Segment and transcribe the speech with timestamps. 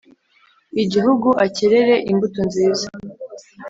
[0.83, 2.87] igihugu akerere imbuto nziza